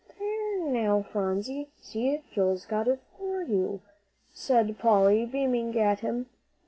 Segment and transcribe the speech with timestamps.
[0.17, 3.81] "There now, Phronsie; see, Joel's got it for you,"
[4.33, 6.25] said Polly, beaming at him.